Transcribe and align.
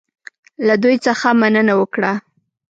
له 0.67 0.75
دوی 0.83 0.95
څخه 1.05 1.27
مننه 1.41 1.73
وکړه. 1.79 2.11